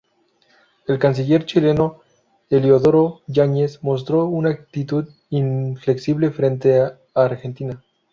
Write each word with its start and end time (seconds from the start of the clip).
El 0.87 0.97
canciller 0.97 1.45
chileno 1.45 2.01
Eliodoro 2.49 3.21
Yáñez 3.27 3.83
mostró 3.83 4.25
una 4.25 4.49
actitud 4.49 5.07
inflexible 5.29 6.31
frente 6.31 6.79
a 6.81 6.99
Argentina. 7.13 7.83